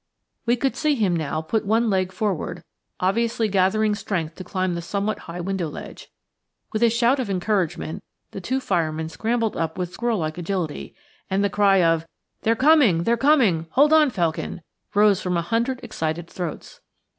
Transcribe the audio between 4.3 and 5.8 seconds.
to climb the somewhat high window